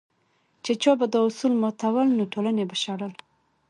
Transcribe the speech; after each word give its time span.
چې 0.63 0.71
چا 0.81 0.91
به 0.99 1.05
دا 1.13 1.19
اصول 1.29 1.53
ماتول 1.61 2.07
نو 2.17 2.23
ټولنې 2.33 2.63
به 2.69 2.75
شړل. 2.83 3.13